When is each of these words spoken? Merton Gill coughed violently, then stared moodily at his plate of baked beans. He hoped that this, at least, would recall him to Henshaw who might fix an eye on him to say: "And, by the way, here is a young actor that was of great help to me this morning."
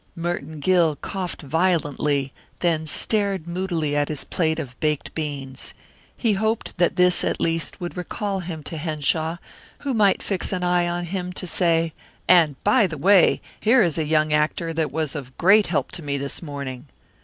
Merton 0.15 0.59
Gill 0.59 0.95
coughed 0.95 1.43
violently, 1.43 2.33
then 2.61 2.87
stared 2.87 3.45
moodily 3.45 3.95
at 3.95 4.09
his 4.09 4.23
plate 4.23 4.57
of 4.57 4.73
baked 4.79 5.13
beans. 5.13 5.75
He 6.17 6.33
hoped 6.33 6.79
that 6.79 6.95
this, 6.95 7.23
at 7.23 7.39
least, 7.39 7.79
would 7.79 7.95
recall 7.95 8.39
him 8.39 8.63
to 8.63 8.77
Henshaw 8.77 9.37
who 9.81 9.93
might 9.93 10.23
fix 10.23 10.51
an 10.51 10.63
eye 10.63 10.87
on 10.87 11.03
him 11.03 11.31
to 11.33 11.45
say: 11.45 11.93
"And, 12.27 12.55
by 12.63 12.87
the 12.87 12.97
way, 12.97 13.41
here 13.59 13.83
is 13.83 13.99
a 13.99 14.03
young 14.03 14.33
actor 14.33 14.73
that 14.73 14.91
was 14.91 15.13
of 15.13 15.37
great 15.37 15.67
help 15.67 15.91
to 15.91 16.01
me 16.01 16.17
this 16.17 16.41
morning." 16.41 16.87